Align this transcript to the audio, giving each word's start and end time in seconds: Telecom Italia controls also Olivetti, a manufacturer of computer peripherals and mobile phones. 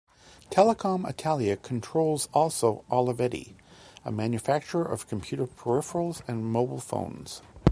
Telecom 0.49 1.07
Italia 1.07 1.55
controls 1.55 2.27
also 2.33 2.83
Olivetti, 2.89 3.53
a 4.03 4.11
manufacturer 4.11 4.83
of 4.83 5.07
computer 5.07 5.45
peripherals 5.45 6.23
and 6.27 6.43
mobile 6.51 6.79
phones. 6.81 7.43